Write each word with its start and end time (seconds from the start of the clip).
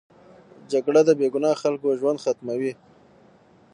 جګړه 0.71 1.01
د 1.07 1.09
بې 1.19 1.27
ګناه 1.33 1.57
خلکو 1.61 1.87
ژوند 1.99 2.21
ختموي 2.23 2.71